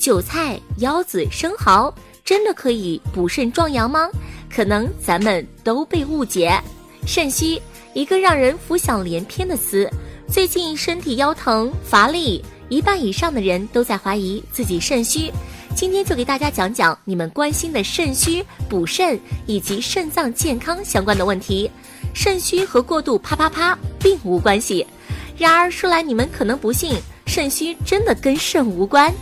[0.00, 4.08] 韭菜、腰子、生蚝真的可以补肾壮阳吗？
[4.50, 6.58] 可能咱们都被误解。
[7.06, 7.60] 肾虚，
[7.92, 9.88] 一个让人浮想联翩的词。
[10.26, 15.30] 最近身体腰疼、乏力，一半以上的人都在怀疑自己肾虚。
[15.76, 21.70] 今天就给大家讲讲你们关心的肾虚、补肾以及肾脏健康相关的问题。
[22.14, 24.86] 肾虚和过度啪啪啪并无关系。
[25.36, 26.96] 然而说来你们可能不信。
[27.26, 29.14] 肾虚真的跟肾无关，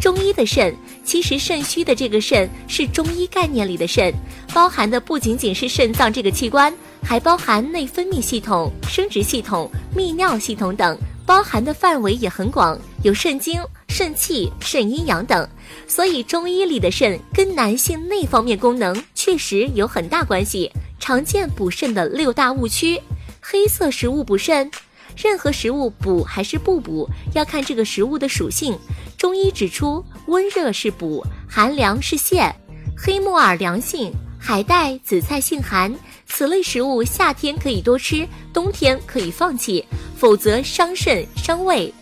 [0.00, 4.12] 中医的肾其实肾虚的这个肾是中医概念里的肾，
[4.52, 15.48] 包含的不仅仅是肾脏这个器官，还包含内分泌系统、生殖系统、泌尿系统等，包含的范围也很广，有肾精、肾气、肾阴阳等。
[15.88, 20.70] 所以中医里的肾跟男性内方面功能确实有很大关系。
[20.98, 23.00] 常见补肾的六大误区：
[23.40, 24.70] 黑色食物补肾。
[25.16, 28.78] 任何食物补还是不补，要看这个食物的属性。
[29.16, 32.52] 中医指出，温热是补，寒凉是泻。
[32.96, 35.94] 黑木耳凉性，海带、紫菜性寒，
[36.26, 39.84] 此类食物夏天可以多吃，冬天可以放弃，
[40.16, 41.92] 否则伤肾伤胃。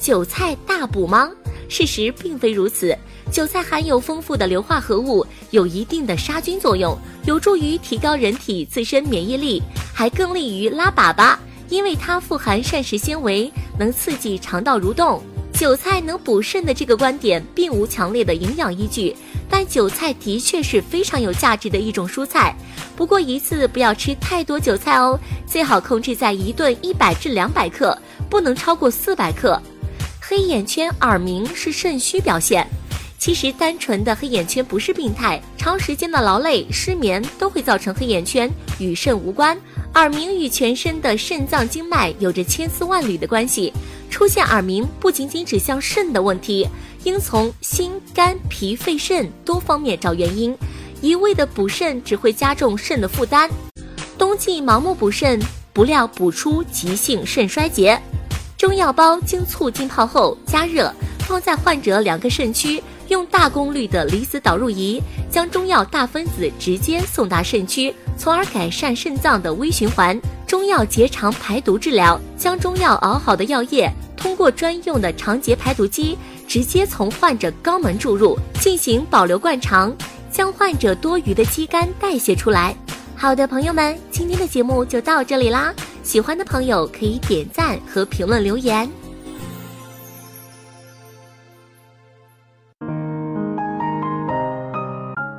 [0.00, 1.30] 韭菜大补吗？
[1.68, 2.96] 事实并非如此。
[3.30, 9.62] 韭菜含有丰富的硫化合物，有一定的杀菌作用，有助于提高人体自身免疫力，
[9.94, 11.36] 还更利于拉粑粑。
[11.68, 15.22] 因为它富含膳食纤维，能刺激肠道蠕动。
[15.62, 19.14] 韭菜能补肾的这个观点并无强烈的营养依据，
[19.48, 22.52] 但韭菜的确是非常有价值的一种蔬菜。
[22.96, 27.96] 不过一次不要吃太多韭菜哦，最好控制在一顿一百至两百克，
[28.28, 29.62] 不能超过四百克。
[30.20, 32.66] 黑眼圈、耳鸣是肾虚表现，
[33.16, 39.56] 其实单纯的黑眼圈不是病态，长时间的劳累、失眠都会造成黑眼圈，与肾无关。
[39.94, 43.70] 耳鸣与全身的肾脏经脉有着千丝万缕的关系，
[44.08, 46.66] 出现耳鸣不仅仅指向肾的问题，
[47.04, 50.56] 应从心、肝、脾、肺、肾多方面找原因。
[51.02, 53.50] 一味的补肾只会加重肾的负担。
[54.16, 55.38] 冬季盲目补肾，
[55.74, 58.00] 不料补出急性肾衰竭。
[58.56, 62.82] 中药包经醋浸泡后加热，放在患者两个肾区。
[63.08, 70.20] 用大功率的离子导入仪将中药大分子直接送达肾区，从而改善肾脏的微循环。
[70.46, 79.94] 中药结肠排毒治疗，将中药熬好的药液通过专用的肠结排毒机，直接从患者肛门注入，进行保留灌肠，
[80.30, 82.76] 将患者多余的肌酐代谢出来。
[83.16, 85.72] 好的，朋友们，今天的节目就到这里啦。
[86.02, 88.90] 喜欢的朋友可以点赞和评论留言。